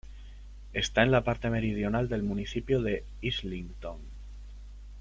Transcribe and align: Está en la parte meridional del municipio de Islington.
Está 0.73 1.03
en 1.03 1.11
la 1.11 1.23
parte 1.23 1.51
meridional 1.51 2.09
del 2.09 2.23
municipio 2.23 2.81
de 2.81 3.03
Islington. 3.21 3.99